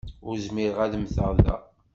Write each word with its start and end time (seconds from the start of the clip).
Ur 0.27 0.35
zmireɣ 0.45 0.79
ad 0.85 0.93
mmteɣ 0.97 1.31
da. 1.39 1.55